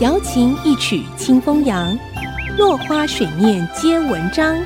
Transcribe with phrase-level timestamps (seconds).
[0.00, 1.98] 瑶琴一曲清风扬，
[2.56, 4.56] 落花水面皆文章。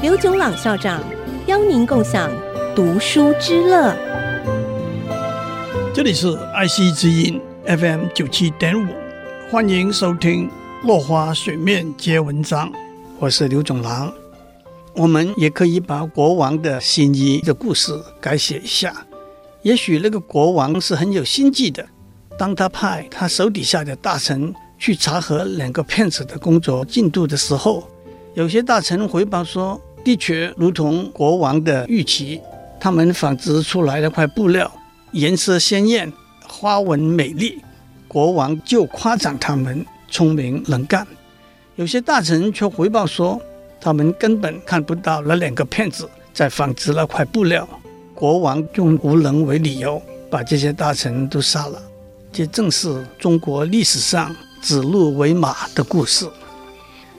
[0.00, 1.02] 刘炯朗校长
[1.48, 2.30] 邀您共享
[2.72, 3.92] 读书之乐。
[5.92, 8.86] 这里是爱惜之音 FM 九七点五，
[9.50, 10.48] 欢迎收听
[10.86, 12.70] 《落花水面皆文章》，
[13.18, 14.12] 我是刘炯朗。
[14.94, 18.94] 我们也可以把国王的新衣的故事改写一下。
[19.62, 21.84] 也许那个国王是很有心计的。
[22.38, 27.86] 当他派他手底下的大臣去查核两个骗子的工作进度的时候，
[28.34, 32.40] 有些大臣回报说，的确如同国王的预期，
[32.80, 34.70] 他们纺织出来的块布料
[35.12, 36.12] 颜色鲜艳，
[36.48, 37.62] 花纹美丽。
[38.08, 41.06] 国王就夸奖他们聪明能干。
[41.76, 43.40] 有些大臣却回报说，
[43.80, 47.66] 他们根本看不到那两个骗子在纺织那块布料。
[48.14, 51.82] 国王用无能为理由，把这些大臣都杀了。
[52.32, 56.26] 这正是中国历史上指鹿为马的故事。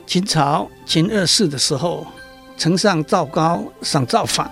[0.08, 2.08] 秦朝秦二世的时候，
[2.58, 4.52] 丞相赵高想造反，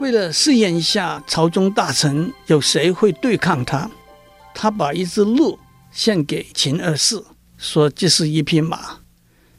[0.00, 3.88] 为了试验一下朝中大臣有谁会对抗他，
[4.52, 5.56] 他把一只鹿
[5.92, 7.22] 献给秦二世，
[7.56, 8.98] 说这是一匹马。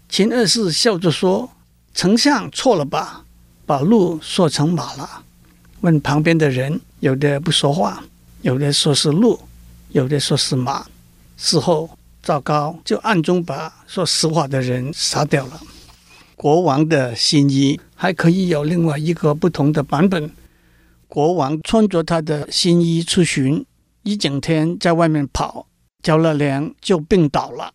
[0.10, 1.50] 秦二世笑着说
[1.96, 3.24] ：“丞相错了吧，
[3.66, 5.24] 把鹿说成马了。”
[5.80, 8.04] 问旁边的人，有的不说话，
[8.42, 9.40] 有的说是鹿，
[9.94, 10.84] 有的说是马。
[11.38, 11.88] 事后，
[12.24, 15.62] 赵高就暗中把说实话的人杀掉了。
[16.36, 20.32] 国王的新衣还可以有另外一个不同的版本。
[21.08, 23.64] 国王穿着他的新衣出巡，
[24.02, 25.68] 一整天在外面跑，
[26.02, 27.72] 着了凉就病倒了。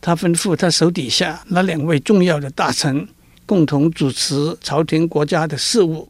[0.00, 3.08] 他吩咐他手底下那两位重要的大臣
[3.44, 6.08] 共同主持朝廷国家的事务。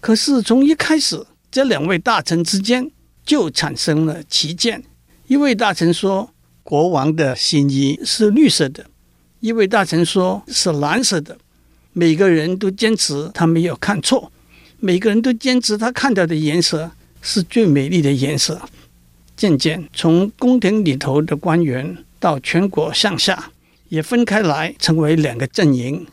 [0.00, 2.90] 可是从一开始，这两位大臣之间
[3.24, 4.82] 就产生了歧见。
[5.26, 8.84] 一位大臣说，国王的新衣是绿色的；
[9.40, 11.38] 一位大臣说是蓝色的。
[11.92, 14.32] 每个人都坚持他没有看错，
[14.80, 18.60] 每个人都坚持他看到的颜色是最美丽的颜色。
[19.36, 23.50] 渐渐，从宫廷里头的官员到全国上下，
[23.88, 26.06] 也分开来成为两个阵营：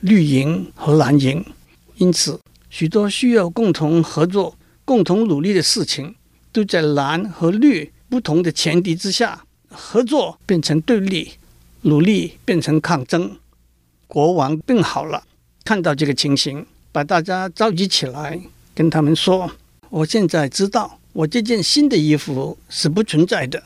[0.00, 1.44] 绿营和蓝营。
[1.96, 2.38] 因此，
[2.70, 6.14] 许多需要共同合作、共同努力的事情，
[6.54, 11.32] 都在蓝和绿不同的前提之下，合作变成对立，
[11.82, 13.36] 努力变成抗争。
[14.06, 15.24] 国王病好了，
[15.64, 18.40] 看到这个情形，把大家召集起来，
[18.72, 19.50] 跟他们说
[19.90, 23.60] ：“我现在知道，我这件新的衣服是不存在的。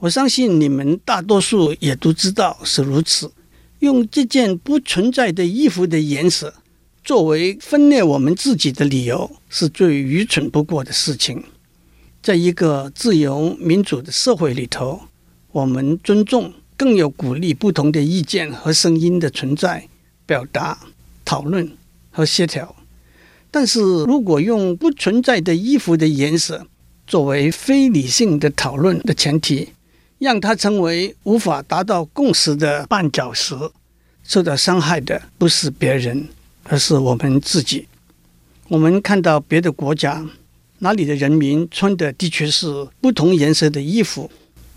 [0.00, 3.30] 我相信你们大多数也都知道是如此。
[3.78, 6.52] 用这件不存在的衣服的颜色。”
[7.04, 11.40] 作为分裂我们自己的理由，是最愚蠢不过的事情。
[12.26, 15.02] 在一个自由民主的社会里头，
[15.52, 19.86] 我们尊重，更有鼓励不同的意见和声音的存在、
[20.26, 20.76] 表达、
[21.24, 21.70] 讨论
[22.10, 22.74] 和协调。
[23.48, 26.66] 但是如果用不存在的衣服的颜色
[27.06, 29.68] 作为非理性的讨论的前提，
[30.18, 33.54] 让它成为无法达到共识的绊脚石，
[34.24, 36.26] 受到伤害的不是别人。
[36.64, 37.86] 而是我们自己。
[38.66, 40.26] 我们看到别的国家，
[40.80, 44.30] 哪里的人民穿的的确是不同颜色的衣服，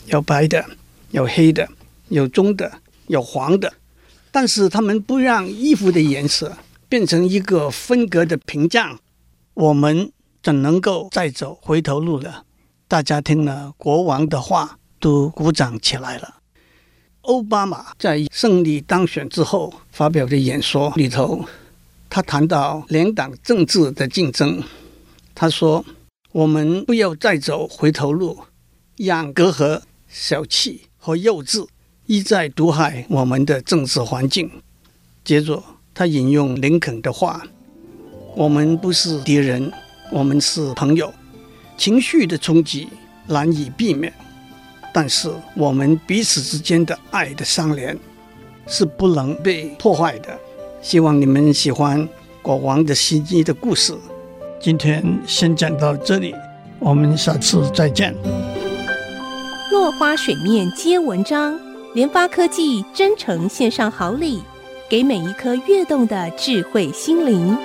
[0.08, 0.66] 有白的，
[1.12, 1.68] 有黑的，
[2.08, 3.74] 有棕的，有黄的。
[4.32, 6.58] 但是他们不让衣服的颜色
[6.88, 9.00] 变成一个分隔的屏障，
[9.54, 10.12] 我们
[10.42, 12.46] 怎能够再走回头路了？
[12.88, 16.36] 大家听了国王的话，都鼓掌起来了。
[17.24, 21.46] 奥巴马在胜利当选之后发表的演说里头。
[22.12, 24.64] 他谈到两党政治的竞争，
[25.42, 25.86] 他说
[26.34, 28.40] ：“我们不要再走回头路，
[28.98, 31.66] 养隔阂、小气和幼稚
[32.08, 34.52] 一再毒害我们的政治环境。”
[35.24, 35.64] 接着，
[35.94, 37.42] 他引用林肯的话
[38.36, 39.72] ：“我们不是敌人，
[40.12, 41.14] 我们是朋友。
[41.78, 42.90] 情绪的冲击
[43.28, 44.14] 难以避免，
[44.94, 47.98] 但是我们彼此之间的爱的相连
[48.68, 50.38] 是不能被破坏的。”
[50.84, 52.06] 希望你们喜欢
[52.42, 53.98] 国王的新衣的故事。
[54.62, 56.36] 今天先讲到这里，
[56.80, 58.14] 我们下次再见。
[59.72, 61.58] 落花水面皆文章，
[61.94, 64.44] 联发科技真诚献上好礼，
[64.90, 67.58] 给每一颗跃动的智慧心灵。